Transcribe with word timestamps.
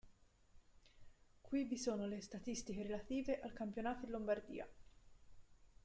Qui 1.43 1.63
vi 1.63 1.77
sono 1.77 2.07
le 2.07 2.21
statistiche 2.21 2.81
relative 2.81 3.39
al 3.39 3.53
campionato 3.53 4.05
in 4.05 4.09
Lombardia. 4.11 4.67